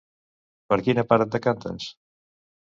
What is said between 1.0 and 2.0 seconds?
part et decantes?